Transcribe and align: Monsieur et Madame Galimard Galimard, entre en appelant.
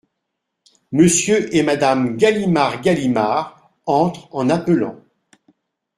Monsieur 0.91 1.55
et 1.55 1.61
Madame 1.61 2.17
Galimard 2.17 2.81
Galimard, 2.81 3.69
entre 3.85 4.27
en 4.31 4.49
appelant. 4.49 4.99